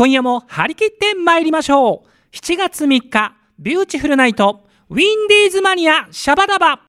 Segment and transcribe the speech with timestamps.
[0.00, 2.34] 今夜も張り切って参りましょう。
[2.34, 6.80] 7月3日ビューティフルナイトウィンディーズマニアシャバダバ。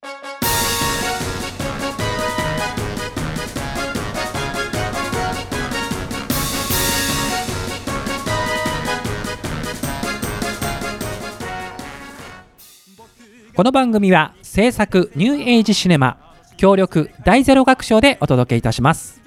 [13.54, 16.16] この番組は制作ニューエイジシネマ
[16.56, 19.21] 協力大ゼロ学賞でお届けいたします。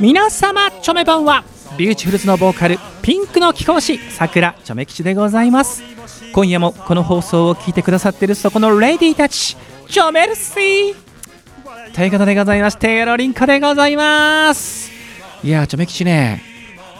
[0.00, 1.44] 皆様チョメばんは
[1.78, 5.82] ビューティフルズのボーカルピンクの貴公子桜チョメ吉でございます。
[6.32, 9.56] 今夜もこの放送を聞いてくださってるそこのレディーたち
[9.88, 10.94] チョメルシー。
[11.94, 14.90] ということでございましてよろりんこでございます。
[15.44, 16.42] いやチョメ吉ね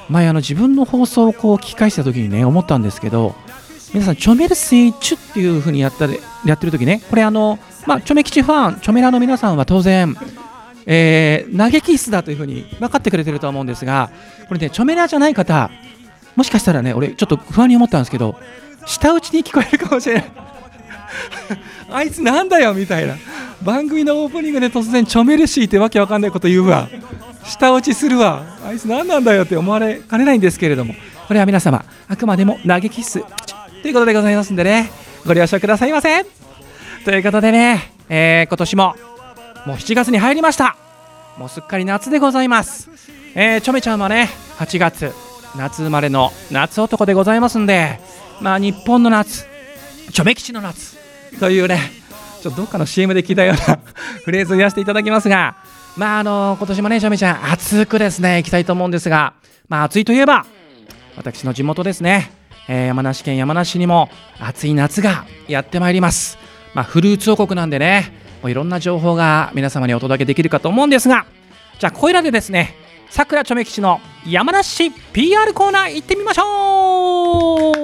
[0.08, 3.34] 前あの自分の放送をこう聞き返した時にね思ったんですけど
[3.92, 6.06] 皆さんチョメルシーチュっていう風にやった
[6.46, 10.14] やってる時ねこれあのまあチョメ吉ファンチョメラの皆さんは当然
[10.86, 14.10] えー、投げキッスだというふうに分かってくれてるとは思うんですが、
[14.48, 15.70] これね、チョメラじゃない方、
[16.36, 18.36] もしかしたらね、俺、ちょっと不安に思ったんですけど、
[18.86, 20.24] 舌打ちに聞こえるかもしれない。
[21.90, 23.14] あいつなんだよみたいな。
[23.62, 26.88] 番組のオープニングで突然、チョメルシーってわけわかんないこと言うわ。
[27.44, 28.42] 舌打ちするわ。
[28.66, 30.94] あいつ何なんだよって思われかねないんですけれども、
[31.28, 33.22] これは皆様、あくまでも投げキッス
[33.82, 34.90] ということでございますんでね、
[35.26, 36.24] ご了承くださいませ。
[37.04, 38.94] ということでね、えー、今年も
[39.66, 40.76] もう7月に入りました。
[41.38, 42.88] もうすっかり夏でございます、
[43.34, 45.12] えー、ちょめちゃんはね8月
[45.56, 47.98] 夏生まれの夏男でございますんで
[48.40, 49.46] まあ日本の夏
[50.12, 50.96] ちょめ吉の夏
[51.40, 51.80] というね
[52.40, 53.80] ちょっとどっかの CM で聞いたような
[54.24, 55.56] フレーズを言わせていただきますが
[55.96, 59.34] まああの今年もねちょめちゃん暑くですね行きたいと思うんですが
[59.68, 60.46] まあ暑いといえば
[61.16, 62.30] 私の地元ですね、
[62.68, 66.38] えー、山梨県山梨にも暑い夏がやってまいります。
[66.74, 71.24] まあフルーツ王国なんでねもういろんな情報が皆様にお届けできるかと思うんですが
[71.78, 72.74] じゃあこれらでですね
[73.08, 77.74] さくらちょめ吉の山梨 PR コーナー行ってみましょう。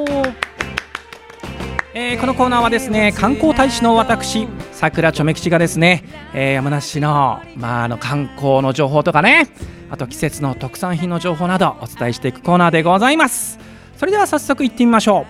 [1.94, 6.04] えー、このコーナーはですね観光大使の私さくらちょめ吉がですね、
[6.34, 9.48] えー、山梨の,、まあ、あの観光の情報とかね
[9.88, 13.58] あと季節の特産品の情報などお伝えしていくコーナーでございます。
[13.96, 15.26] それでは早速行ってみましょう、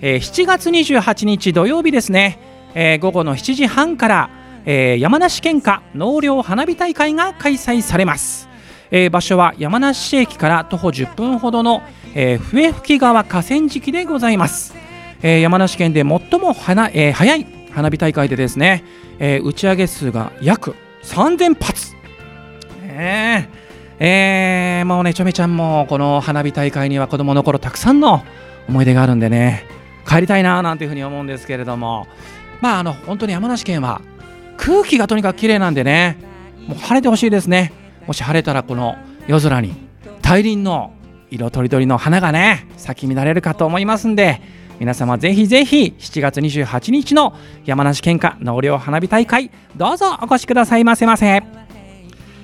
[0.00, 2.38] えー、7月28日土曜日ですね、
[2.74, 4.30] えー、午後の7時半から
[4.66, 8.48] えー、山梨県下納涼花火大会が開催されます、
[8.90, 11.82] えー、場所は山梨市駅から徒歩10分ほどの、
[12.14, 14.74] えー、笛吹川河川敷でございます、
[15.22, 18.84] えー、山梨県で最も花、えー、早い花火大会でですね、
[19.18, 21.94] えー、打ち上げ数が約3000発。
[22.82, 23.48] え。
[23.48, 23.60] ー
[24.02, 28.24] えー、もうねちょめちゃんもこの花火大会には子供の頃たくさんの
[28.66, 29.66] 思い出があるんでね
[30.08, 32.06] 帰りたいななんていうふうに思うんですけれども。
[32.60, 34.02] まああの本当に山梨県は
[34.60, 36.18] 空気がとにかく綺麗なんでね。
[36.68, 37.72] もう晴れてほしいですね。
[38.06, 39.74] もし晴れたらこの夜空に
[40.20, 40.92] 大輪の
[41.30, 44.40] 色とりどりの花がね咲き乱れるかと思いますんで
[44.78, 47.34] 皆様ぜひぜひ7月28日の
[47.64, 51.42] 山梨県下納涼花火大会どうぞお越しくださいませませ。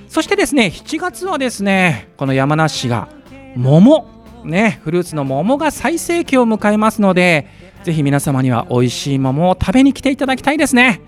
[0.09, 3.09] そしてですね7月はですねこの山梨市が
[3.57, 4.09] 桃
[4.45, 7.49] ねフルーツの桃が最盛期を迎えますので
[7.85, 11.01] ぜひ皆様には美味しい桃を食べに来ていただきたいですね。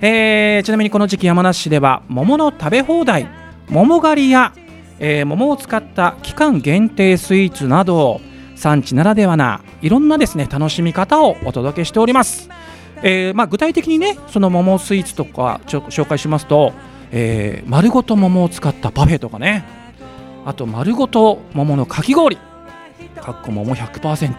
[0.00, 3.28] えー、ちなみにこの時期山梨市では桃の食べ放題
[3.68, 4.52] 桃狩りや、
[5.00, 8.20] えー、桃を使った期間限定スイーツなど
[8.54, 12.48] 産地ならではないろんなですね楽しみ方をお届けしております、
[13.02, 16.72] えー、まあ、具体的にねその桃スイーツとか紹介しますと、
[17.10, 19.64] え丸ごと桃を使ったパフェとかね。
[20.44, 22.38] あと丸ごと桃のかき氷。
[23.16, 24.34] かっこ桃100%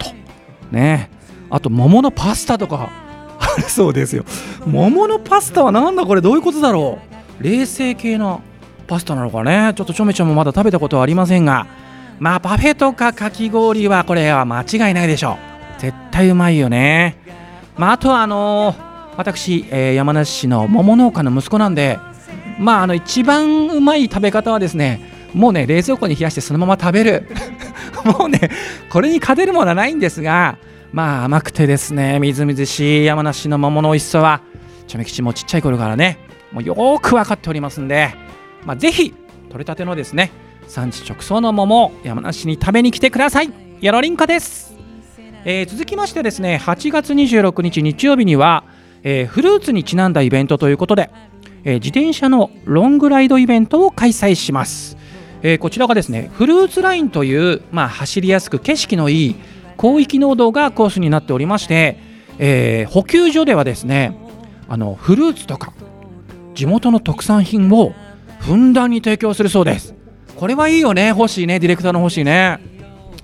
[0.72, 1.12] ね。
[1.50, 3.09] あと桃のパスタとか。
[3.60, 4.26] る そうですよ。
[4.66, 7.00] 桃のパスタはなんだこれどういうことだろ
[7.40, 7.44] う？
[7.44, 8.42] 冷製系の
[8.88, 9.74] パスタなのかね。
[9.76, 11.68] ちょっとちょめちょめまだ食べたことはありませんが。
[12.20, 15.38] まあパフェとかかき氷はこれは間違いないでしょ
[15.78, 15.82] う。
[15.82, 17.18] 絶対うまいよね。
[17.78, 18.76] まああとはあのー、
[19.18, 21.98] 私、えー、山梨市の桃農家の息子なんで
[22.58, 25.00] まああの一番うまい食べ方はですね
[25.34, 27.28] もうね冷蔵庫に冷やしてそのまま食べる。
[28.04, 28.50] もうね
[28.90, 30.58] これに勝てるものはないんですが
[30.92, 34.42] まあ甘くてですねみずみずしい山梨の桃の美味しさは
[34.88, 36.18] ちょめ吉もちっちゃい頃からね
[36.52, 38.14] もうよく分かっておりますんで、
[38.66, 39.14] まあ、ぜひ
[39.50, 40.32] 取れたてのですね
[40.68, 43.52] 産地直送の桃を山梨に食べに来てください。
[43.82, 44.74] よろりんかです、
[45.46, 48.66] えー、続きましてですね8月26日日曜日には、
[49.04, 51.10] えー、フルーツにちなんだイベントということで、
[51.64, 54.98] えー、自転車のロングライドイベントを開催します、
[55.44, 59.36] えこちらがですねフルーツラインという、まあ、走りやすく景色のいい
[59.80, 61.98] 広域農道がコースになっておりまして、
[62.38, 64.18] えー、補給所ではですね
[64.68, 65.74] あのフルーツとか
[66.54, 67.94] 地元の特産品を
[68.40, 69.96] ふんだんに提供するそうです。
[70.36, 72.60] これはいいよね欲しいねディレクターの欲しいね。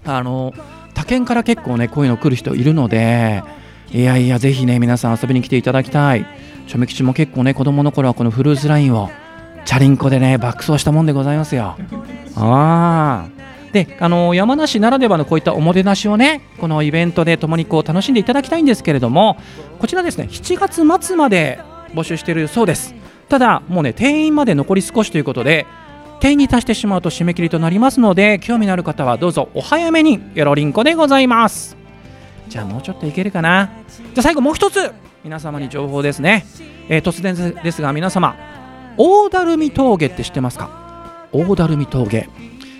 [0.06, 0.54] あの
[0.94, 3.44] 他県から結構ねこういうの来る人いるので
[3.92, 6.26] いやいやぜひね皆さん遊びに来ていただきたい。
[6.68, 9.10] チョメ吉も結構ね子供の頃はこのフルーツラインを
[9.66, 11.76] チャリンコでね爆走したもんでございますよ。
[12.36, 13.35] ああ
[13.76, 19.38] であの山梨ならではのこういったおもてなしをねこのイベントで共にこう楽しんでいただきたいんですけれども
[19.80, 21.60] こちらですね7月末まで
[21.94, 22.96] 募集しているそうです。
[23.28, 25.66] ただもうね定員まで残り少しということで
[26.22, 31.76] 定員に達してしまうと締め切りとなりますので興味のある方はどうぞお早めによろりんこでございます。
[32.48, 33.72] じゃあもうちょっといけるかな。
[33.90, 34.92] じゃあ最後もう一つ
[35.24, 36.46] 皆様に情報ですね、
[36.88, 38.36] えー、突然ですが皆様
[38.96, 40.70] 大垂水峠って知ってますか？
[41.34, 42.30] 大垂水峠、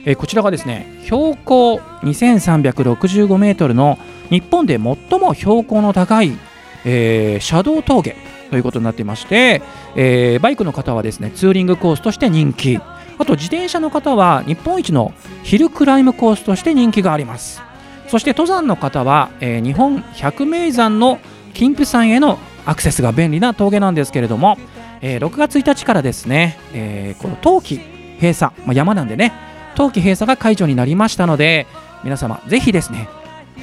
[0.06, 3.98] え、こちらがですね標高2365メートルの
[4.30, 6.38] 日本で最も標高の高い、
[6.86, 8.16] えー、車道峠
[8.50, 9.62] ということになっていまして、
[9.96, 12.80] えー、バイクの方はですねツーリングコースとして人気。
[13.18, 15.14] あと自転車の方は日本一の
[15.44, 17.62] ヒルクライムコースとして人気があります。
[18.08, 21.20] そして登山の方は、えー、日本百名山の
[21.54, 24.58] 金峰山へのアクセスが便利な峠なんですけれども、
[25.02, 27.82] えー、6月1日からですね、えー、この冬季
[28.18, 29.34] 閉鎖、まあ、山なんでね
[29.76, 31.68] 冬季閉鎖が解除になりましたので
[32.04, 33.10] 皆様ぜひですね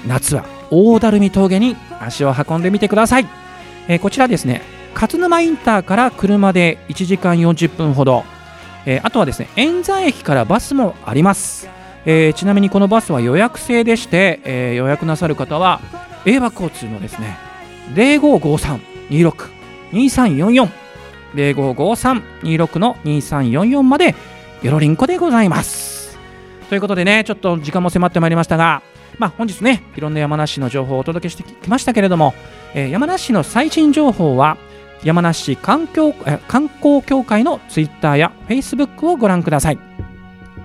[0.06, 3.26] 夏は大垂水峠に足を運んでみてください、
[3.88, 4.62] えー、こちらですね
[4.94, 8.24] 勝沼インターから車で1時間40分ほど、
[8.84, 11.68] えー、あとはですね円山駅からバスもあります、
[12.04, 15.80] えー、ちなみにこのバスは予約制でして、え予約なさる方は
[16.26, 17.36] A 和交通のですね
[17.94, 20.68] 0553262344
[21.34, 24.14] 055326の2344まで
[24.62, 25.91] よろりんこでございます
[26.72, 28.80] ということでねちょっと時間も迫ってまいりましたが
[29.18, 32.32] まあ、本日ねいろんな山梨の情報をお届けしてきましたけれども、
[32.72, 34.56] えー、山梨の最新情報は
[35.04, 36.14] 山梨環境
[36.48, 39.78] 観光協会のツイッターやフェイスブックをご覧ください。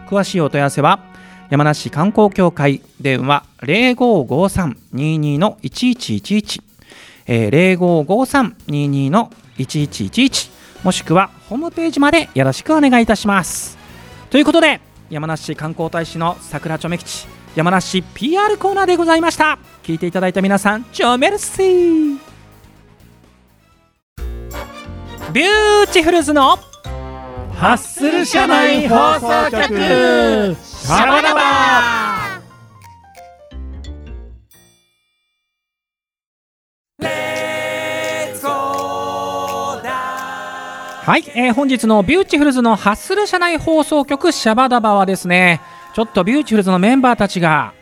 [0.07, 1.01] 詳しいお問い合わせは
[1.49, 6.61] 山梨観光協会電話055322の1111
[7.25, 13.77] えー、055322の1111もしくはホームページまでよろしくお願いいたします。
[14.29, 17.27] ということで山梨観光大使の桜ちょめ吉。
[17.55, 19.57] 山梨 PR コーナーでございました。
[19.83, 22.17] 聞いていただいた皆さんチョメルシー。
[25.31, 26.57] ビューティフルズの
[27.55, 29.67] ハッスル社内放送局。
[30.61, 32.16] シャバダバ。
[41.07, 45.61] はい、えー、本日のビューティフルズのハッスル社内放送局シャバダバはですね
[45.93, 47.73] ちょっとビューティフルズのメンバーたちが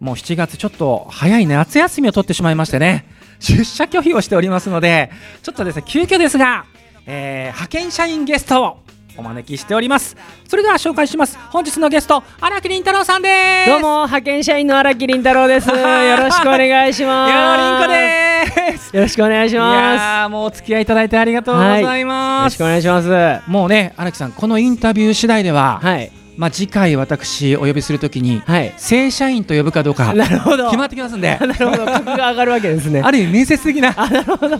[0.00, 3.06] もう7月ちょっと早い夏休みを取ってしまいましてね
[3.38, 5.12] 出社拒否をしておりますので
[5.44, 6.64] ちょっとですね急遽ですが、
[7.06, 8.78] えー、派遣社員ゲストを
[9.16, 10.16] お招きしております。
[10.48, 11.38] それでは紹介します。
[11.50, 13.28] 本日のゲスト荒木凛太郎さんで
[13.64, 13.70] す。
[13.70, 15.68] どうも派遣社員の荒木凛太郎です。
[15.70, 15.74] よ
[16.16, 17.32] ろしくお願いします。
[17.32, 18.96] よろりんこです。
[18.96, 19.74] よろしくお願いします。
[19.74, 23.50] いやもうお付き合いいただいてありがとうございます、はい、よろしくお願いします。
[23.50, 30.66] もうね荒木さんこのインタビュー次第でははいまあ、次回私お呼びするときに、はい、正社員と呼ぶかどうかなるほど。
[30.66, 31.36] 決まってきますんで。
[31.40, 31.84] なるほど。
[31.84, 33.00] 格が上がるわけですね。
[33.04, 33.92] ある意味面接的な。
[33.96, 34.56] あなるほど。
[34.56, 34.58] よ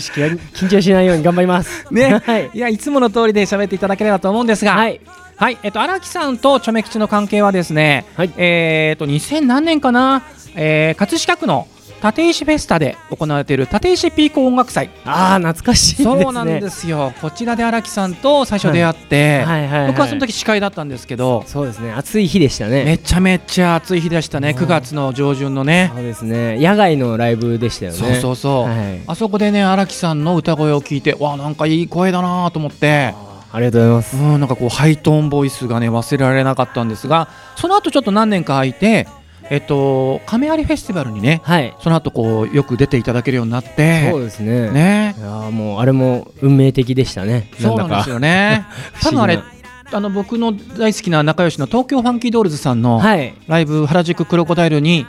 [0.00, 1.86] し緊張しないように頑張ります。
[1.90, 4.74] ね、はい、いやいつもの通りで喋っていただければと思うんですが。
[4.74, 5.00] はい。
[5.36, 10.22] はい、えっと荒木さんとチョメ吉の関係はですね、はい、えー、っと2000何年かな、
[10.54, 11.68] えー、葛飾区の
[12.02, 14.90] 立石フェスタで行われている立石ピーコ音楽祭。
[15.04, 17.12] ああ懐かしい、ね、そうなんですよ。
[17.20, 19.80] こちらで荒木さんと最初出会って、はいはいはい。
[19.80, 21.92] はい、僕はその時司会だったんですけどそうですね。
[21.92, 22.84] 暑い日でしたね。
[22.84, 24.50] めちゃめちゃ暑い日でしたね。
[24.50, 25.90] 9月の上旬のね。
[25.94, 26.58] そうですね。
[26.60, 27.98] 野外のライブでしたよね。
[27.98, 33.14] そうそうそう、はい、あそこでね荒木さんの歌声を聞いてわなんかいい声だなと思って。
[33.52, 34.16] ありがとうございます。
[34.16, 39.08] うん、なんかこうハイトーンボイスがね忘れられなかったんですが、その後ちょっと何年か空いて、
[39.50, 44.70] えっと、亀有フェスティバルにね、はい、その後こうよく出ていただけるようになってそうですね。
[44.70, 45.14] ね。
[45.18, 47.50] いやもうあれも運命的でしたね。
[47.60, 48.66] そうなんですよね。
[49.02, 49.38] 多分あれ
[49.92, 53.00] あの僕の大好きな仲良しの東京ファンキードールズさんの
[53.46, 55.06] ライブ、原宿クロコダイルに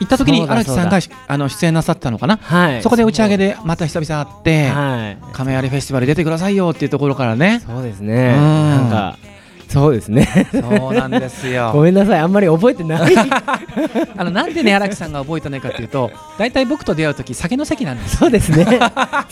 [0.00, 7.60] 行った時に荒木さんがあの出演なさったのかな、はい、そこで打ち上げでまた久々会って、はい、亀有フェスティバル出てくださいよっていうところからね。
[7.64, 9.18] そうですね、うん、なんか
[9.68, 10.48] そうですね。
[10.52, 11.70] そうなんですよ。
[11.74, 13.14] ごめんなさい、あんまり覚えてない。
[14.16, 18.16] あのなんでね荒木さんが覚えてないかというと、大体僕と出会う時酒の席なんです。
[18.16, 18.64] そうですね。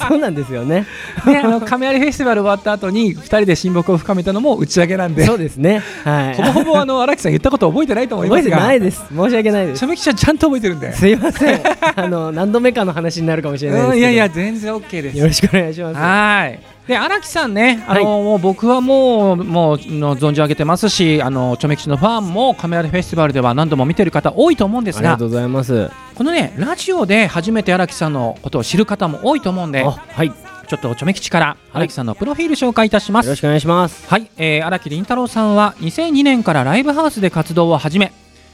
[0.09, 0.87] そうなんですよね。
[1.27, 5.25] ねあの亀有フェスティバル終わった後に二人で親睦を深めたのも打ち上げなんで。
[5.25, 5.83] そうですね。
[6.05, 6.35] はい。
[6.35, 8.57] ほぼほぼあの荒木さん言ったこと覚えてないと思いますが。
[8.57, 9.05] 覚えてないです。
[9.09, 9.79] 申し訳ないです。
[9.79, 10.93] しゃべきちゃんちゃんと覚えてるんで。
[10.93, 11.61] すいません。
[11.97, 15.19] あの何度目かの話になるかもしれないですいやいや全然オッケーです。
[15.19, 15.97] よろしくお願いします。
[15.97, 16.74] はい。
[16.87, 25.91] で荒木さんね、あのはいもう僕はもうもうの存じ上げてますし、あのチョメ吉のファンもカメラフェスティバルでは何度も見てる方多いと思うんですがありがと、うございます。
[26.15, 30.27] このねラジオで初めて荒木さんのことを知る方も多いと思うんで、あ、はい。
[30.27, 30.35] よ
[30.69, 33.29] ちょっとチョメ吉から荒木さんのプロフィール紹介いたします。
[33.31, 34.07] ろしくお願いします。
[34.09, 38.13] はい、えー荒木麟太郎さんは2002年からライブハウスで活動を始め、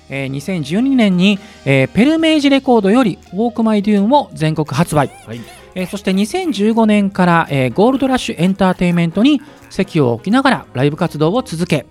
[0.08, 5.59] えー2012年に、えーペルメージレコードより「ウォークマイデューン」を全国発売、はい。
[5.80, 11.86] えーそして2015年から、えーゴールドラッシュエンターテインメントに席を置きながらライブ活動を続け、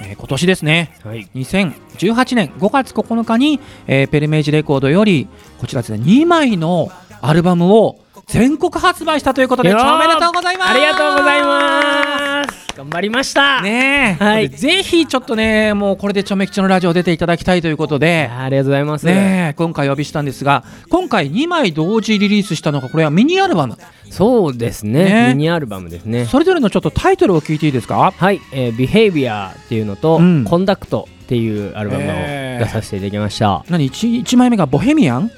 [0.00, 1.28] えー今年ですねはい。
[1.34, 5.28] 2018年5月9日に、えーペルメージレコードより
[5.60, 12.57] こちらですね2枚のアルバムを全国発売したということでおめでとうございますありがとうございます。
[12.78, 13.60] 頑張りました。
[13.60, 14.48] ねえ、はい。
[14.48, 18.30] でぜひちょっとねもうこれでちょめきちのラジオ出ていただきたいということで。
[18.30, 19.06] ありがとうございます。
[19.06, 23.76] ねえ今回お呼びしたんですが今回2枚同時リリースしたのがこれはミニアルバム。
[24.10, 25.06] そうですね。
[25.06, 25.28] ね。
[25.34, 26.24] ミニアルバムですね。
[26.26, 28.12] それぞれのちょっとタイトルを聞いていいですか？
[28.16, 30.44] はい、えー、ビヘイビアっていうのと、うん。
[30.44, 33.62] コンダクトっていうアルバムを出させていただきました。
[33.68, 35.30] 何？1, 一枚目がボヘミアン？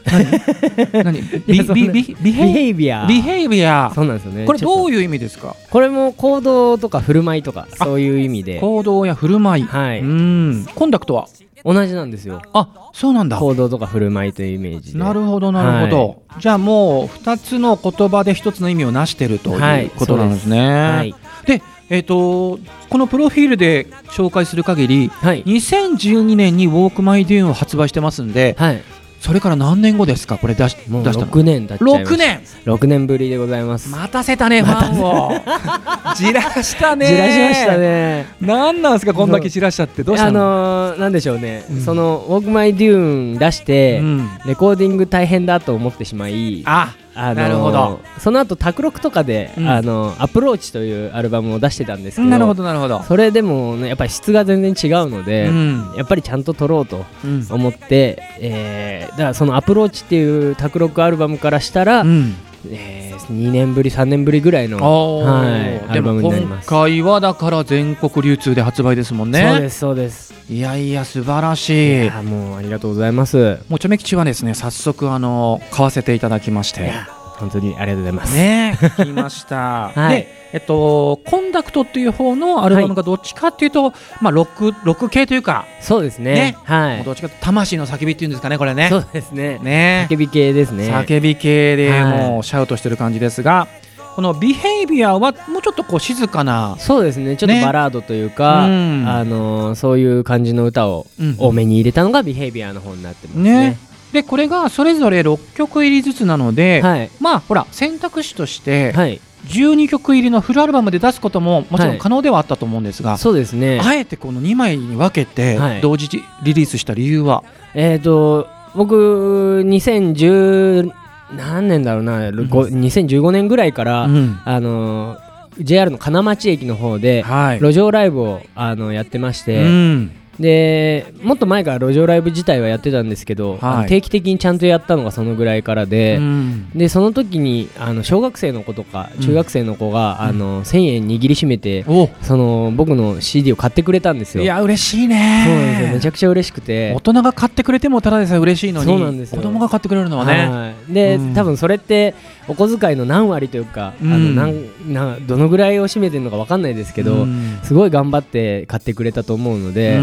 [0.92, 1.02] 何？
[1.04, 1.20] 何？
[1.48, 3.06] ビビビビビヘイビア。
[3.08, 3.90] ビヘイビア。
[3.92, 4.46] そうなんですよね。
[4.46, 5.56] これどうういう意味ですか？
[5.68, 8.60] これも行動とか振る舞いとかそういう意味で。
[8.60, 10.00] 行動や振る舞い、はい。
[10.00, 10.66] うん。
[10.76, 11.26] コンダクトは？
[11.64, 12.40] 同じなんですよ。
[12.52, 13.36] あそうなんだ。
[13.38, 14.98] 行動とか振る舞いというイメージで。
[15.00, 21.14] なるほどなるほど、じゃあもう2つの言葉で1つの意味を成してるとはいいうことなんですね、はい。
[21.46, 25.42] でえっ、とこのプロフィールで紹介する限りはい。
[25.44, 28.82] 2012年に「ウォークマイデューン」を発売してますんではい。
[29.20, 30.38] それから何年後ですか？
[30.38, 31.30] これ出しもう出したの。
[31.30, 32.14] 6年経っちゃいました。
[32.14, 32.40] 6年。
[32.64, 33.90] 6年ぶりでございます。
[33.90, 35.32] 待たせたね ファンを。
[36.16, 37.06] じらしたね。
[37.06, 38.26] じらしましたね。
[38.40, 40.04] 何なんですかこんだけじらしちゃって？
[40.04, 41.80] どうしたあの、のー、なんでしょうね、うん。
[41.82, 44.30] その「ウォークマイデューン」出して、うん。
[44.46, 48.00] レコーディング大変だと思ってしまいああなるほど。
[48.18, 49.68] その後卓録とかで、うん。
[49.68, 53.02] あのアプローチというアルバムを出してたんですけどなるほどなるほど。
[53.02, 55.92] それでも、ね、やっぱり質が全然違うので、うん。
[55.96, 57.46] やっぱりちゃんと撮ろうとうん。
[57.50, 62.34] 思って、えーだからそのアプローチっていう卓録アルバムからしたら、うん
[62.68, 66.68] えー2年ぶり3年ぶりぐらいの、はい、アでもルバムになり今ます。
[66.68, 69.48] 回はだから全国流通で発売ですもんね。
[69.52, 70.34] そうですそうです。
[70.48, 72.02] いやいや素晴らしい。
[72.02, 73.58] いやもうありがとうございます。
[73.68, 76.92] もうちょめ吉はですね早速あの買わせていただきまして
[77.40, 80.16] 本当にありがとうございます、ね聞きました、 はい。
[80.16, 86.34] でえっとコンダクトっていう方のアルバムがどっちかっていうと、まあロックロック系というか、そうですね。
[86.34, 86.56] ね。
[86.64, 87.04] はい。
[87.04, 88.88] どっちかというと魂の叫びっていうんですかねこれね。
[88.90, 89.58] そうですね。
[89.62, 90.08] ね。
[90.10, 90.90] 叫び系ですね。
[90.90, 92.02] 叫び系ではい。
[92.28, 93.68] もうシャウトしてる感じですが、
[94.16, 97.36] このビヘイビアはもうちょっとこう静かな、そうですね。
[97.36, 97.62] ちょっとね。
[97.62, 99.04] バラードというか、うん。
[99.08, 101.36] あのーそういう感じの歌をうん。
[101.38, 103.70] 多めに入れたのがビヘイビアの方になってますね。
[103.70, 107.10] ねでこれがそれぞれ6曲入りずつなので、はい。
[107.20, 109.20] まあほら選択肢としてはい。
[109.46, 111.96] 12曲入りのフルアルバムで出すことももちろはい。
[111.96, 113.80] ん可能ではあったと思うんですが、そうですね。
[113.82, 115.80] あえてこの2枚に分けてはい。
[115.80, 116.08] 同時
[116.42, 117.42] リリースした理由は、
[117.74, 120.92] えっ、と僕2010
[121.36, 124.40] 何年だろうな、ご2015年ぐらいから、うん。
[124.44, 127.58] あのー JR の金町駅の方ではい。
[127.58, 133.88] 路上ライブをあのやってましうて、んでもっと前から路上ライブ自体はやってたんですけど、はい。
[133.88, 136.70] 定期的にちゃんとやったのがそのぐらいからで、うん。
[136.74, 139.22] でその時にあの小学生の子とかうん。
[139.22, 142.08] 中学生の子が、あの1000円握りしめて、お。
[142.22, 144.42] その僕の CD を買ってくれたんですよ。
[144.42, 145.44] いや嬉しいね。
[145.46, 145.88] そうですよ。
[145.88, 146.94] めちゃくちゃ嬉しくて。
[146.94, 149.42] 大人が買ってくれてもただでさえ嬉しいのにそうなんですよ。
[149.42, 150.92] 子供が買ってくれるのはね、はい。
[150.92, 151.34] で、うん。
[151.34, 152.14] 多分それって
[152.48, 154.12] お小遣いの何割というか、うん。
[154.12, 157.58] あのなんなどのぐらいを占めてるのか分かんないですけど、うん。
[157.62, 160.00] すごい頑張って買ってくれたと思うので、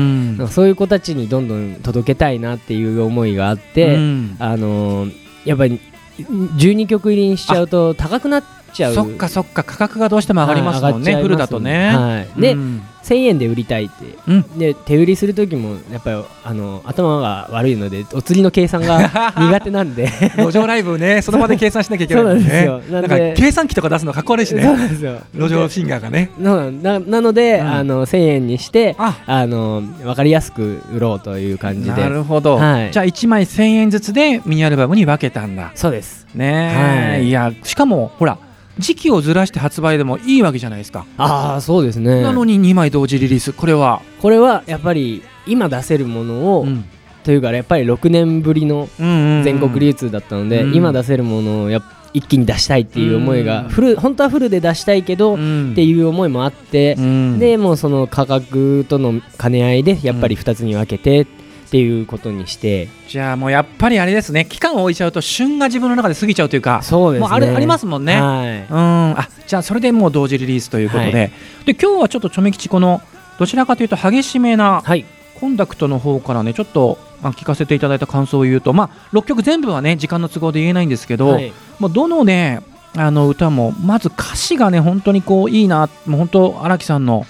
[0.47, 4.35] そういう子たちにどんどん届けたいなっていう思いがあって、うん。
[4.39, 5.79] あのーやっぱり
[6.17, 8.43] 12曲入りにしちゃうと高くなっ
[8.77, 8.93] ちゃう。
[8.93, 12.81] そっかそっか価格がどうしても上がりますもんね、はいフルだとね、はい、で、うん。
[13.03, 14.59] 1000円で売りたいって、うん。
[14.59, 20.09] で手売りする時もやっぱりあの頭が悪いのでお釣りの計算が 苦手なんで。
[20.37, 22.31] 路上ライブねその場で計算しなきゃいけないね。
[22.31, 22.81] そうなんですよ。
[22.91, 25.21] ななんか計算機とか出すのかっこ悪いしそうねなんですよ。
[25.33, 26.31] 路上シンガーがね。
[26.37, 27.67] なななので、うん。
[27.67, 29.15] あの1000円にしてあ。
[29.25, 32.01] あの分かりやすく売ろうという感じで。
[32.01, 32.91] なるほど、はい。
[32.91, 35.71] じゃあ1枚1000円ずつでミニアルバムに分けたんだ。
[35.75, 36.27] そうです。
[36.35, 37.27] ねえ、はい。
[37.29, 38.37] い、やしかもほら
[38.79, 42.21] 時期をずらして発売でもいいわけじゃないですか、ああそうですね。
[42.21, 43.53] なのに2枚同時リリース。
[43.53, 46.85] これは、これはやっぱり今出せるものを、うん。
[47.23, 49.43] というかやっぱり6年ぶりのうんうんうん。
[49.43, 50.75] 全国流通だったので、うん。
[50.75, 53.69] 今出せるものをやっ一気に出したいっていう思いが、うん。
[53.69, 55.71] フル本当はフルで出したいけど、うん。
[55.73, 57.39] っていう思いもあって、うん。
[57.39, 61.25] でもうその価格との兼ね合いでやっぱり2つに分けて、っ
[61.69, 62.87] ていうことにして。
[63.07, 67.27] じゃあもうやっぱりあれですね期間を置いちゃうと旬が自分の中で過ぎちゃうというかそうですね。
[67.27, 68.65] もうあれありますもんね、はい。
[68.69, 69.19] うん。
[69.19, 71.31] あじゃあそれでもう同時リリースということで,、はい。
[71.65, 73.01] で今日はちょっとチョメ吉この
[73.39, 75.05] どちらかというと激しめなはい。
[75.39, 81.53] コンダクトの方からねちょっとまあ聞かせていただいた感想を言うとまあ6曲全部はね時間の都合で言えないんですけど、はい。
[81.79, 82.61] もうどのね
[82.95, 87.25] あの歌もまず歌詞がね本当にこういいなもう本当荒木さんの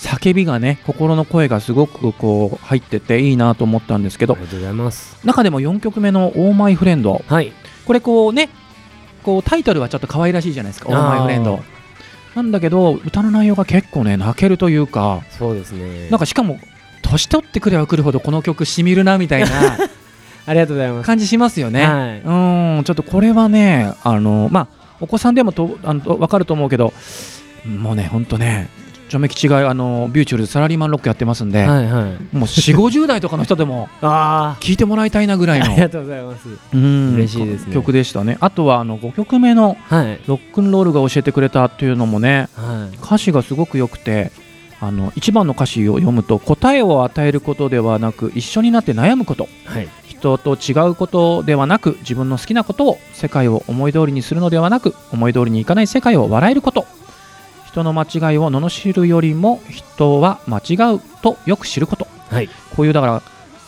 [0.00, 4.34] 叫びがね心の声がすごくこう入ってていいなと思ったんですけど。
[4.34, 5.18] ありがとうございます。
[5.24, 7.52] 中でも4曲目の「オーマイフレンドはい。
[7.84, 8.48] これこうね
[9.22, 11.08] こうタイトルはちょっと可愛らしいじゃないですか「オー。
[11.10, 11.62] マイフレンド
[12.34, 15.22] なんだけど歌の内容が結構ね泣けるというか。
[15.38, 16.08] そうですね。
[16.10, 16.58] なんかしかも
[17.02, 19.48] 年取ってくればくるほどこの曲しみるなみたいな。
[20.46, 21.06] ありがとうございます。
[21.06, 21.86] 感じしますよね。
[21.86, 22.20] はい。
[22.24, 24.66] うんちょっとこれはねあのまあ
[25.00, 26.92] お子さんでもとあの分かると思うけど
[27.66, 28.68] もうねほんとね
[29.10, 32.36] ちょめ吉があのビューチュールでサラリーマンロックやってますんで、はいはい。
[32.36, 36.48] もう4 5 0代とかの人でも あ聴いてもらいたいなぐらいのあありがとうございます。
[36.72, 37.74] うん嬉しいですね。
[37.74, 38.38] 曲でしたね。
[38.40, 42.96] あとはあの5曲目のはい「ロックンロール」が教えてくれたっていうのもねはい。
[43.04, 44.30] 歌詞がすごく良くて
[44.80, 49.88] あの1番の歌詞を読むと答えを与えることではなく一緒になって悩むことはい。
[50.06, 56.86] 人と違うことではなく自分の好きなことを世界を思い通りにするのではなく思い通りにいかない世界を笑えること
[57.70, 62.08] 人の間違いを罵るよりも人は間違うとよく知ること。
[62.28, 62.48] はい。
[62.74, 63.22] こういうだから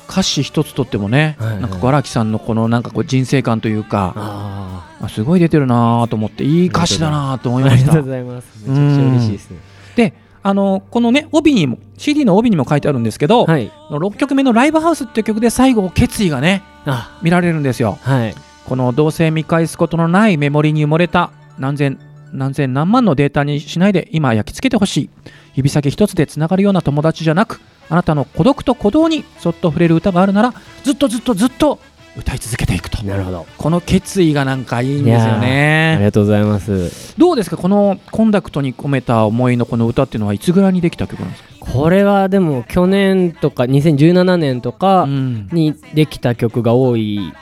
[0.08, 1.52] 歌詞一つとってもね、はい。
[1.52, 7.92] はいなんか荒木さんのこのなんかこう人生観というかああすごい出てるなと思っていい歌詞だなと思いました。
[7.92, 9.58] あありがとうございますめちゃくちゃ嬉しいですね。
[9.94, 13.70] であのこのね帯にも CD の帯にも書いてあるんですけど、はい。
[13.90, 17.18] 6曲目の「ライブハウス」っていう曲で最後決意がねあ。
[17.22, 17.98] 見られるんですよ。
[18.02, 18.34] はい。
[18.66, 21.98] このどうせ見返すことのないメモリに埋もれた何千
[22.32, 25.10] 何千何万のデータにしないで今焼き付けてほしい。
[25.54, 27.60] 指先一つでつながるような友達じゃなく
[27.90, 31.78] あなたの孤独と鼓動にそっと触れる歌があるならずっとずっとずっと
[32.16, 33.02] 歌い続けていくと。
[33.04, 33.46] なるほど。
[33.56, 37.18] この決意がなんかいいんですよありねがとうございます。
[37.18, 37.56] どうですか？
[37.56, 45.48] このコンダクトに込めた思いのこの歌っていうのはいつぐらいにできた曲なんですか、これはでも去年とか2017年とかうん。
[45.52, 47.32] にできた曲が多い、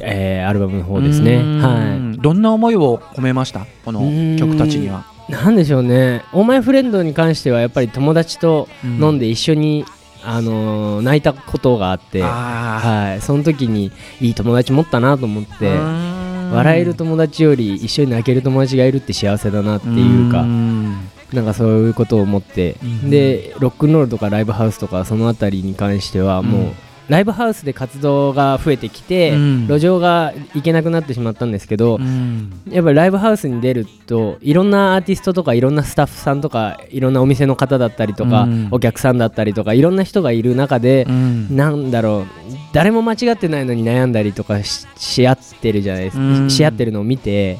[0.00, 1.36] えーアルバムの方ですね。
[1.36, 1.60] うん。
[1.60, 3.66] はどんな思いを込めました？
[3.84, 4.00] この
[4.38, 5.04] 曲たちには。
[5.28, 9.84] いなんでしょうね「オーマイフレンド」に関してはやっぱり友達と飲んで一緒に、
[10.24, 16.52] あのー泣いたことがあってあはい、その時にいい友達持ったなと思っーてうん。
[16.52, 21.08] 笑える友達より一緒に泣ける友達がいるって幸せだなっていうかん。
[21.32, 22.76] なんかそういうことを思って。
[22.82, 23.08] うん。
[23.10, 26.72] でロックンロールとかライブハウスとかそのあたりに関してはもう、うん
[27.12, 29.66] ライブハウスで活動が増えてきて、うん。
[29.66, 32.50] 路上が行けなくなってしまったんですけど、うん。
[32.70, 38.68] やっぱりライブハウスに出るといろんなアーティストとかいろんなスタッフさんとかいろんなお店の方だったりとか、うん。
[38.70, 41.54] お客さんだったりとかいろんな人がいる中で、うん。
[41.54, 42.26] なんだろう
[42.72, 46.50] 誰も間違ってないのに悩んだりとかしし合ってるじゃないですか、うん。
[46.50, 47.58] し合ってるのを見て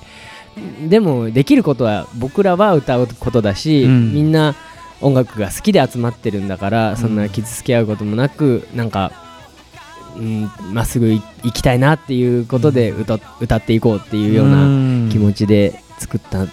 [0.89, 4.15] でもできることは僕らは歌うことだし、うん。
[4.15, 4.55] みんな
[5.03, 9.11] 音楽が好きで集まってるんだから、そんな傷つけ合うこともなくなんか
[10.17, 16.47] うんまっすぐい行きたいなっていうことで歌,、歌っていこうっていうような気持ちで作った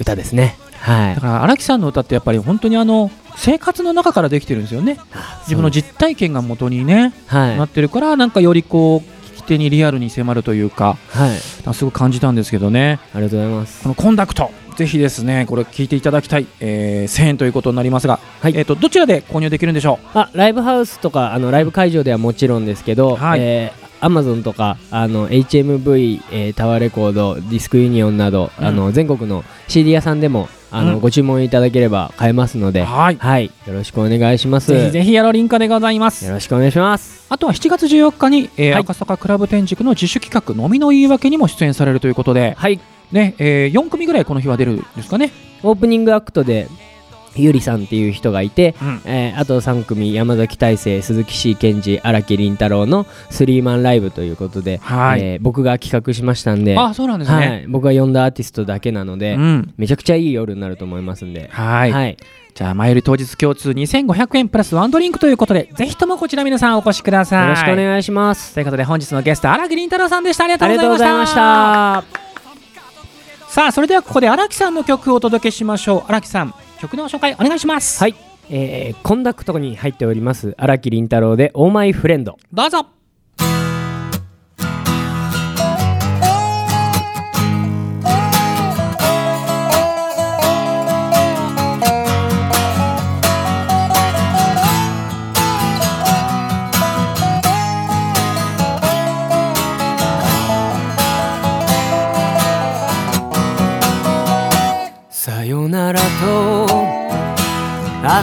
[0.00, 0.56] 歌ですね。
[0.80, 1.14] はい。
[1.14, 4.98] だから荒木さんの歌ってやっぱり本当にあの生活の中からできてるんですよね。
[5.42, 7.56] 自分の実体験が元にねはい。
[7.56, 11.38] なってるからなんかよりこう聞き手にリアルに迫るというかはい。
[11.74, 13.00] すごく感じたんですけどね。
[13.14, 13.82] ありがとうございます。
[13.82, 18.52] このコンダクトぜひですねこれ聞いていただきたい、えー1000円ということになりますが、はい。
[18.56, 23.40] えー、とどちらで購入できるんでしょあライブハウスとかあのライブ会場ではもちろんですけど、はい。
[23.40, 28.64] えー Amazon とかあの HMV、えータワーレコードディスクユニオンなど、うん。
[28.64, 31.00] あの全国の CD 屋さんでもあの、うん。
[31.00, 33.16] ご注文いただければ買えますのうではい。
[33.16, 33.46] はい。
[33.66, 34.68] よろしくお願いします。
[34.68, 36.24] ぜひぜひやろリンカでございます。
[36.24, 37.26] よろしくお願いします。
[37.28, 38.80] あとは7月14日に、えーはい。
[38.82, 42.78] 赤坂クラブ天竺の自主企画飲みの言い訳にも出演されるということで、はい
[43.12, 45.30] ねえー4組ぐらいこの日は出るんですかね、
[45.62, 46.68] オープニングアクトで
[47.36, 49.00] ゆりさんっていう人がいて、うん。
[49.04, 55.20] えーあと3組山崎大成鈴木 C 健二荒木凛太郎のスリーマンライブということで、はい。
[55.20, 59.74] えー僕が企画しましたんであそうなんですはね、い、僕が呼んだアーティストだけなので、うん。
[59.76, 61.92] めちゃくちゃいい夜になると思いますんで、はい。
[61.92, 62.16] はい、
[62.54, 67.42] じゃあ前より当日共通2500円プラスワンドリンクということでぜひともこちら皆さんお越しください。
[67.44, 68.54] よろしくお願いします。
[68.54, 70.44] ということで本日のゲスト荒木凛太郎さんでした。
[70.44, 72.27] ありがとうございました。
[73.48, 76.02] さあそれではここで荒木さんの曲をお届けしましょう。
[76.06, 77.98] 荒木さん曲の紹介お願いします。
[78.00, 78.14] はい、
[78.50, 82.86] えーコンダクトに入っております荒木凛太郎で「オーマイフレンドどうぞ「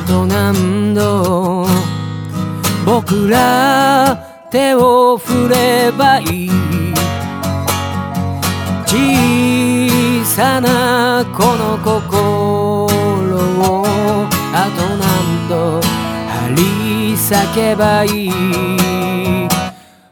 [0.05, 1.67] と何度
[2.85, 4.17] 僕ら
[4.51, 6.51] 手を振ればいい。
[8.85, 13.35] 小さなこの心
[13.81, 13.85] を
[14.53, 18.31] あと何度張り裂けばいい。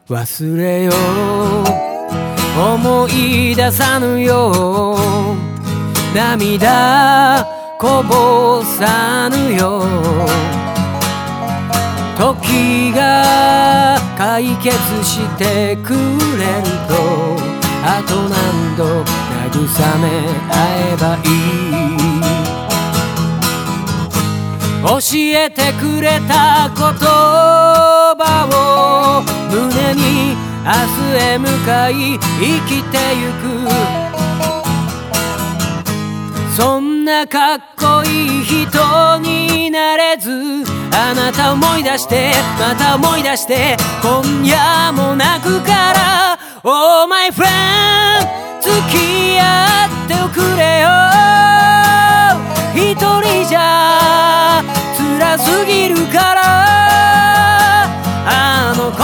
[0.10, 0.96] 忘れよう
[2.60, 4.98] 思い出さぬよ
[6.14, 6.18] う。
[6.18, 7.53] 涙
[7.84, 9.84] こぼさぬよ
[12.18, 16.94] 時が解決してくれると
[17.84, 19.04] あと何度
[19.52, 19.68] 慰
[20.00, 20.06] め
[20.50, 20.52] 合
[20.94, 21.84] えばいい。
[24.82, 24.90] 教
[25.38, 26.84] えてくれた言
[28.16, 33.44] 葉を胸に明日へ向かい生きてゆく。
[36.56, 40.32] そんなかっこいい人になれず
[40.96, 48.26] あなた思い出してまた思い出して今夜も泣くから Oh my friend
[48.62, 50.88] 付き合っておくれよ。
[52.74, 54.64] 一人じゃ
[54.98, 56.42] 辛すぎるから。
[58.26, 59.04] あの頃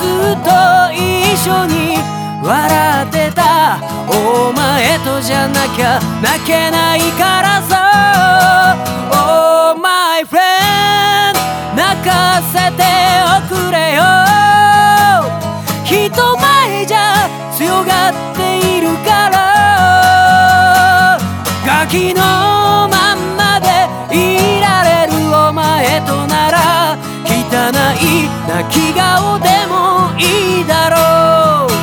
[0.00, 0.48] ずっと
[0.94, 1.98] 一緒に
[2.44, 3.78] 笑ってた。
[4.06, 8.76] お前とじゃなきゃ泣けないからさ。
[9.10, 11.34] Oh my friend
[11.74, 12.84] 泣かせて
[13.24, 14.02] おくれよ。
[15.84, 21.18] 人前じゃ強がっているから。
[21.66, 31.73] ガキのまんまでいられるお前となら汚い泣き顔でもいいだろう。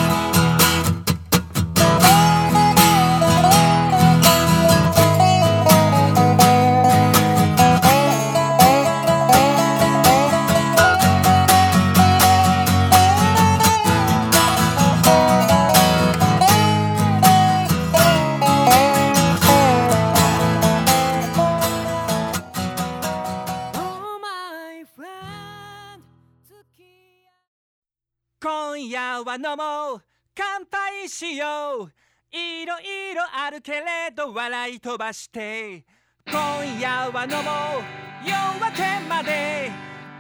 [29.32, 30.02] は飲もう
[30.36, 31.46] 乾杯しよ
[31.86, 31.92] う
[32.36, 35.86] いろいろあるけれど笑い飛ばして
[36.28, 39.72] 今夜は飲もう夜明けまで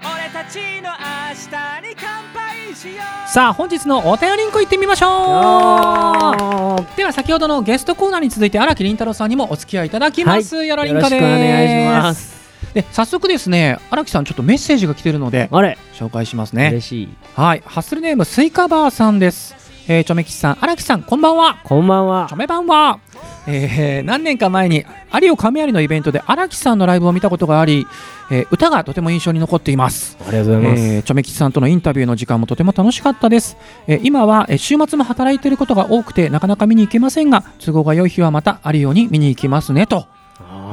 [0.01, 5.07] 俺たちの明日に乾杯しようさあ本日のお便りんこ行ってみましょ
[6.79, 10.67] うでは先ほどのゲストコーナーに続いて荒木凛太郎さんにもお付き合いいただきます、はい。
[10.69, 12.40] よろりんかですよろしくお願いします
[12.73, 15.77] で早速ですね荒木さんちょっとメッセージが来てるのであれ。
[15.93, 16.69] 紹介しますね。
[16.69, 17.09] 嬉しい。
[17.35, 19.55] はい、ハッスルネームスイカバーさんです。
[19.87, 21.59] えー、チョメキさん、荒木さん、こんばんは。
[21.63, 22.27] こんばんは。
[22.29, 22.99] チョメ版は。
[23.47, 24.85] えー、何年か前に
[25.21, 27.87] 有オ亀有のイベントで荒木さんのライブを見たことがあり、
[28.29, 30.15] えー歌がとても印象に残っています。
[30.21, 33.57] ありがとうございます、えー、チョメキさんとのインタビューの時間もとても楽しかったです、
[33.87, 40.05] えー今は、えー週末も働いていることが多くてなかなか見に行けませんが都合が良い日はまたあるように見に行きますねと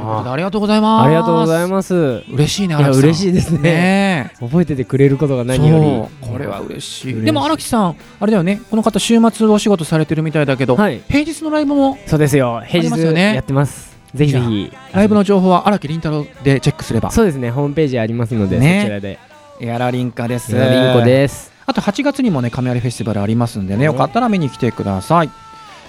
[0.01, 1.05] あありがとうございます。
[1.05, 1.95] ーありがとうございすます。
[2.33, 4.33] 嬉しいね荒木嬉しいですね。
[4.41, 6.29] 覚えててくれることが何より。
[6.29, 7.15] これは嬉しい。
[7.23, 8.61] でも荒木さんあれだよね。
[8.71, 11.01] この方週末お仕事されてるみたいだけど、はい。
[11.09, 12.63] 平日のライブもそうですよ。
[12.67, 13.99] 平日やってます。
[14.15, 14.73] ぜひぜひ。
[14.93, 17.11] ライブの情報は荒木凛太郎でチェックすれば。
[17.11, 17.51] そうですね。
[17.51, 19.19] ホームページありますので、ねそちらで。
[19.61, 20.55] やらりんかです。
[20.55, 21.53] やりんこです。
[21.67, 23.85] あと8月にもね亀有フェスティバルありますんでね。
[23.85, 25.31] よかったら見に来てください。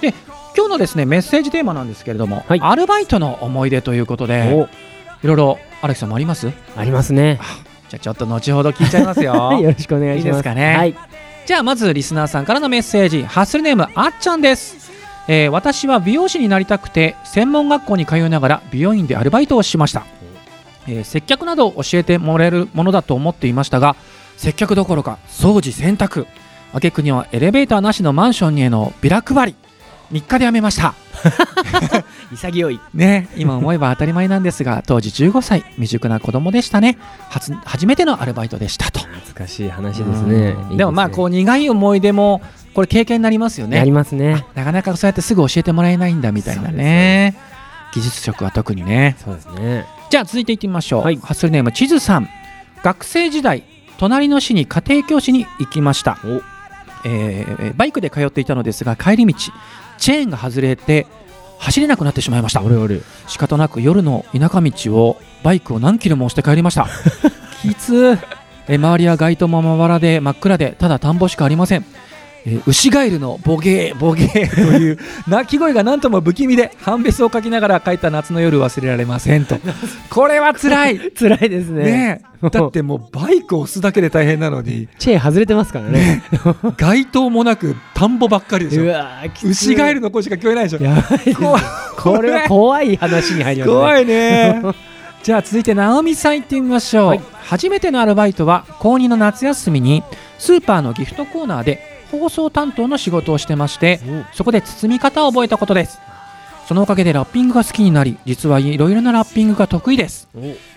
[0.02, 0.14] で
[0.56, 2.60] 今日のですねメッセージテーマなんですけれども、はい。
[2.62, 4.68] アルバイトの思い出ということでお。
[5.24, 6.52] いろいろ荒木さんもあります？
[6.76, 7.40] ありますね。
[7.90, 9.34] じゃあちょっと後ほど聞いちゃいますよ。
[9.34, 10.56] はいよろしくお願いします。
[10.56, 10.76] ね。
[10.76, 10.96] はい。
[11.46, 14.92] じゃあまずリスナーさんからのメッセージハッスルネームあっちゃんです、
[15.28, 20.06] えー私は美容師になりたくて専門学校に通いながら美容院でアルバイトをしました、
[20.88, 23.96] えー接客などを教えてもらえるものだと思っていましたが
[24.38, 26.28] 接客どころか掃除洗濯。
[26.72, 29.56] 挙句にはエレベーターなしのマンションにへのビラ配り
[30.12, 30.96] 3日で辞めました。
[32.32, 32.80] 潔い。
[32.94, 36.98] ね今思えば当たり前なんですが 当時15歳未熟な子供でしたね。
[37.30, 39.00] 初初めてのアルバイトでしたと。
[39.00, 40.56] 懐かしい話ですね。
[40.72, 40.78] うん。
[40.78, 42.42] でもまあこう苦い思い出も
[42.74, 43.78] これ経験になりますよね。
[43.78, 44.46] やりますね。
[44.56, 47.36] なかなかそうやってすぐ教えてもらえないんだみたいなね。
[47.94, 49.16] 技術職は特にね。
[49.24, 49.86] そうですね。
[50.10, 51.18] じゃあ続いていってみましょう、はい。
[51.18, 52.30] ハッスルネーム地図さん。
[52.84, 53.64] 学生時代
[54.00, 56.18] 隣の市に家庭教師に行きました。
[56.24, 56.42] お
[57.06, 61.08] えーバイクで通っていたのですが帰り道チェーンが外れて
[61.60, 62.62] 走れなくなってしまいました。
[63.28, 66.88] 仕方なく夜の田舎道をバイクを何キロも押して帰りました。
[67.62, 68.40] きつー。
[68.70, 71.86] え周りは街灯もまばらで真っ暗でただ田んぼしかありません
[72.46, 79.58] えー、牛ガエルのボゲーボゲーという鳴き声がなんとも不気味で判別を書きながら書いた夏の夜忘れられませんと。
[80.10, 81.00] これは辛い。
[81.18, 81.84] 辛いですね。
[81.84, 82.22] ね
[82.52, 84.88] だってもうバイクを押すだけで大変なのに。
[84.98, 86.24] チェーン外れてますからね。
[86.78, 88.84] 街灯もなく田んぼばっかりでしょ。
[88.84, 90.84] うわ牛ガエルの声しか聞こえないでしょ。
[90.84, 91.36] やばい
[91.98, 92.96] これは怖い。
[92.96, 93.76] 話に入りますね。
[93.76, 94.62] 怖いね。
[95.22, 100.04] じゃあ続いて直美さん行ってみましょう、はい、初めてのアルバイトは高2の夏休みに
[100.38, 104.00] スーパーのギフトコーナーで放送担当の仕事をしてまして
[104.34, 106.00] そこで包み方を覚えたことです。
[106.68, 110.28] そのおかげでラッピングが好きになり実はいろいろなラッピングが得意です。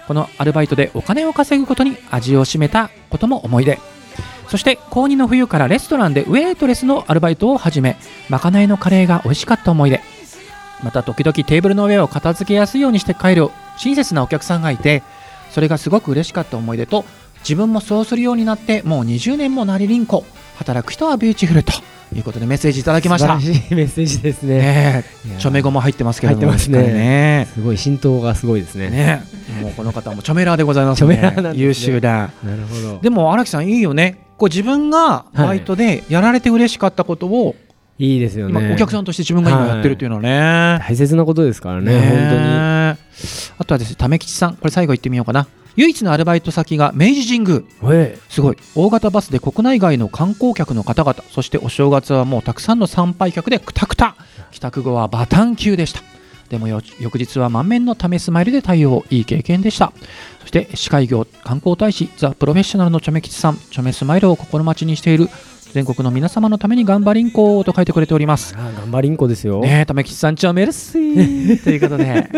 [0.09, 3.79] このアルバイトでお金を稼ぐことに味を占めたことも思い出。
[4.49, 7.97] そして高2の冬からレストランでウェイトレスのアルバイトを始め
[8.29, 10.01] まかないのカレーが美味しかった思い出。
[10.83, 15.03] また時々テーブルの上を片付けやすいようにして帰る親切なお客さんがいて
[15.51, 17.05] それがすごく嬉しかった思い出と
[17.41, 20.25] 自分もそうするようになってもう20年もなりりんこ
[20.63, 21.73] 働く人はビューティフルと
[22.15, 23.39] いうことでメッセージいただきました。
[23.41, 24.59] 素晴らしい メッセージですね。
[24.59, 25.05] ね
[25.39, 26.79] チョメ語も入ってますけどもすね。
[26.79, 27.49] ね。
[27.53, 28.91] すごい浸透がすごいですね。
[28.91, 29.23] ね
[29.61, 31.17] もうこの方もチョメラーでございますね。
[31.17, 32.99] チョメラーなん、ね、優秀だなるほど。
[33.03, 34.19] でも荒木さんいいよね。
[34.39, 37.55] こう自分がバイトでやられて嬉しかったことを、
[37.99, 38.73] いいですよね。
[38.73, 40.41] お客さんとして自分が今やってるっていうのはね、
[40.81, 42.43] はい、大切なことですからねね本当に。
[43.59, 44.57] あとはですね為吉さん。
[44.57, 47.63] これ最後言ってみようかな唯一のアルバイト先が明治神宮。
[48.29, 48.57] すごい。
[48.75, 51.23] 大型バスで国内外の観光客の方々。
[51.31, 54.17] そしてお正月はもうたくさんの参拝客でくたくた
[54.51, 56.01] 帰宅後はバタン級でした。
[56.51, 59.05] でも翌日は満面のためスマイルで対応。
[59.09, 59.93] いい経験でした。
[60.41, 63.57] そして司会業観光大使ザ・プロフェッショナルのチョメ吉さん。
[63.57, 65.29] チョメスマイルを心待ちにしている
[65.73, 68.55] 全国の皆様のために頑張りんこと書いてくれております。
[68.55, 69.61] 頑張りんこですよ。
[69.61, 71.63] ねえためきさんちょメルシー。
[71.65, 72.29] ということで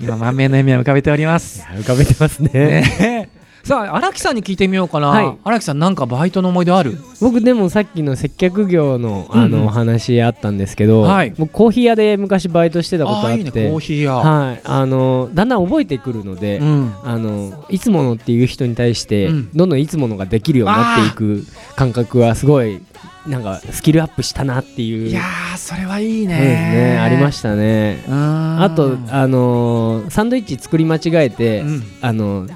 [0.00, 1.62] 今満面の笑みを浮かべております。
[1.74, 2.50] 浮かべてますね。
[2.52, 6.98] ねさあ荒木さんに聞いてみようかな、はい、荒木さんなんかバイトの思い出ある？
[7.20, 14.14] 僕でもさっきの接客業のあの、お話あったんですけど、はい、僕コーヒー屋で昔バイトしてたことあってね、コーヒー屋。
[14.14, 14.60] はい。
[14.64, 21.44] あのだんだん覚えてくるので、うん、あのいつものっていう人に対して、うん、どんどんいつものができるようになっていく
[21.76, 22.80] 感覚はすごい
[23.26, 25.08] なんかスキルアップしたなっていう。
[25.08, 25.22] いや
[25.56, 26.38] それはいいね。
[26.38, 28.02] ねありましたね。
[28.08, 32.46] あとあのー、サンドイッチ作り間違えて、うん、あの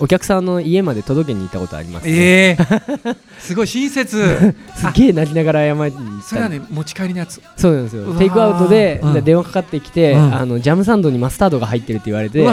[0.00, 4.54] お客さんの家まで届けに行ったことあります、ね、えー、 すごい親切。
[4.76, 7.40] すげえ泣きながら謝りにそれはね持ち帰りのやつ。
[7.56, 8.14] そうなんですよ。
[8.14, 12.46] テイクアウトで、うん、電話かかってきて、うん、あのジャムサンドにマスタードが入ってるって言われて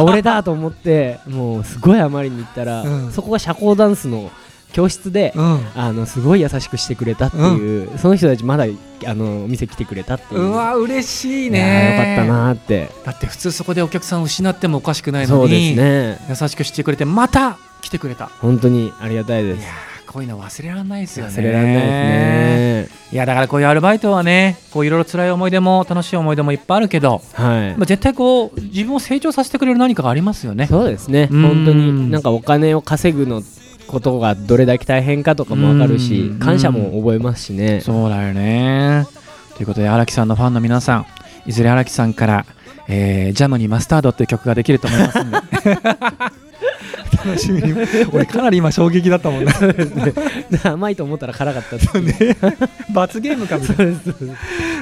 [0.00, 4.30] 俺だと思ってもうすごい謝りに行ったら、うん、そこが社交ダンスの
[4.72, 8.64] 教室で、うん、あのすごい優しくしてくれたっていう、うん、その人たちまだ
[9.06, 10.40] あの店来てくれたっていう。
[10.42, 11.96] うわ嬉しいね。
[11.96, 12.90] よかったなって。
[13.04, 18.26] だって普通そこでお客さんを失ってもおかしくないのに、ね、優しくしてくれてまた来てくれた。
[18.26, 19.66] 本当にありがたいです。
[20.06, 21.32] こういうの忘れられないですよね。
[21.32, 22.98] 忘れられないですね。
[23.12, 27.76] いやだからこういうアルバイトはねこういろいろ辛い思い出も楽しい思い出もいっぱいあるけど、はい。
[27.76, 30.66] まあ、絶対こう自分を成長させてくれる何かがありますよね。
[30.66, 31.28] そうですね。
[31.28, 33.42] 本当になんかお金を稼ぐの
[33.92, 37.80] ことがどれだけ大変かとかも分かるし感謝も覚えますしね。
[37.80, 39.06] そうだよね。
[39.54, 41.06] ということで荒木さんのファンの皆さん
[41.46, 42.46] いずれ荒木さんから
[42.88, 45.38] 「えー、ジャムにマスタード」っていう曲ができると思いますんで。
[47.24, 47.74] 楽しみに。
[48.12, 49.52] 俺かなり今衝撃だったもんね。
[50.64, 52.36] 甘いと思ったら辛かったですね。
[52.92, 53.92] 罰ゲームかみたいな。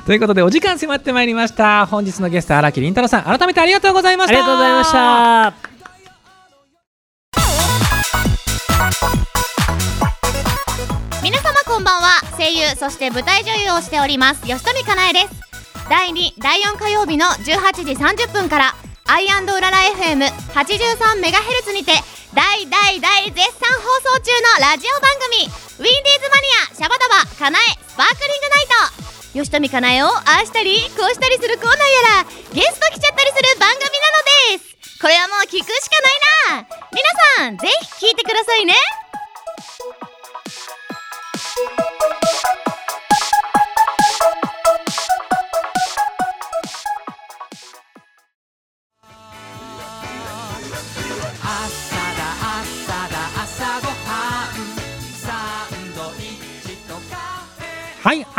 [0.06, 1.84] ということでお時間迫ってまいりました。
[1.84, 4.38] 本日のゲスト荒木凛太郎さん改めてありがとうございました。
[4.38, 4.92] ありがとうございまし
[5.74, 5.79] た
[11.22, 12.16] 皆様こんばんは。
[12.38, 14.40] 声優そして舞台女優をしております。
[14.40, 15.28] 吉富かなえです。
[15.90, 19.28] 第2第4火曜日の18時30分からアイう
[19.60, 21.92] らら FM83MHz にて
[22.32, 28.66] 大大大絶賛放送中のラジオ番組ウィンディーズマニアシャバダバかなえスパークリングナイ
[29.36, 29.44] ト。
[29.44, 33.84] 吉富かなえをああしたりこうしたりするコーナーやらゲスト来ちゃったりする番組
[34.48, 34.72] なのです。
[35.02, 36.00] これはもう聞くしか
[36.48, 36.68] ないな。
[36.90, 37.04] 皆
[37.36, 37.68] さんぜ
[38.00, 38.72] ひ聞いてくださいね。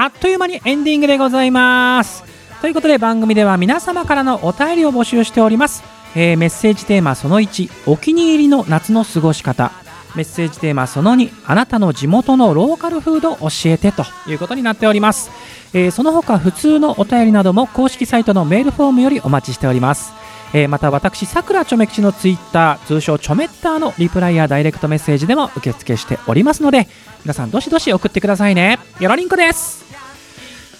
[0.01, 2.23] あっという間にエンディングでございます。
[2.59, 5.83] ということで番組では皆様からのお便りを募集しております、
[6.15, 9.71] えー、メッセージテーマその1お気に入りの夏の過ごし方。
[10.15, 15.29] メッセージテーマその2あなたの地元のローカルフード教えてということになっております、
[15.71, 20.20] えー、その他普通のお便りなども公式サイトのメールフォームよりお待ちしております。
[20.53, 26.87] えーまた私さくらちょめ吉のツイッター通称ちょめッターのリプライやダイレクトメッセージでも受付しておりますので
[27.23, 28.79] 皆さんどしどし送ってくださいね。
[28.99, 29.85] よろりんこです。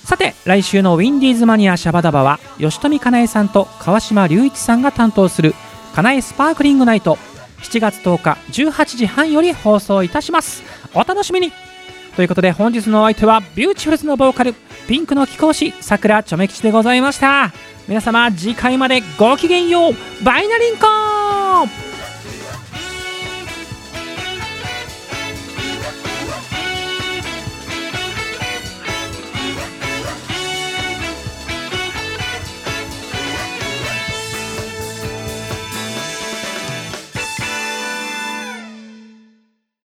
[0.04, 5.54] さて来週のウィンディーズマニアシャバダバは吉富かなえさんと川島隆一さんが担当する
[5.94, 7.18] かなえスパークリングナイト。
[7.62, 10.64] 7月10日18時半より放送いたします。
[10.94, 11.54] お楽しみに。
[12.16, 14.54] ということで本日のお相手はビューティフルズのボーカル
[14.88, 17.54] ピンクの貴公子さくらちょめ吉でございました。
[17.88, 20.24] 皆様次回までごきげんよう。
[20.24, 21.90] バイナリンコ